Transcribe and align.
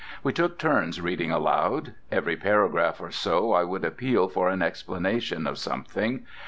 We 0.23 0.33
took 0.33 0.57
turns 0.57 0.99
reading 0.99 1.29
aloud: 1.31 1.93
every 2.11 2.35
paragraph 2.35 2.99
or 2.99 3.11
so 3.11 3.53
I 3.53 3.63
would 3.63 3.85
appeal 3.85 4.29
for 4.29 4.49
an 4.49 4.63
explanation 4.63 5.45
of 5.45 5.59
something. 5.59 6.25